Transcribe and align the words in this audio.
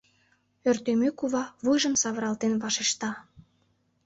—Ӧртӧмӧ 0.69 1.09
кува 1.19 1.43
вуйжым 1.63 1.95
савыралтен 2.01 2.53
вашешта. 2.63 3.09